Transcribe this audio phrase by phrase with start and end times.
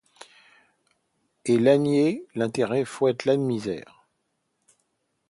[1.45, 4.07] Et l’ânier Intérêt fouette l’âne Misère;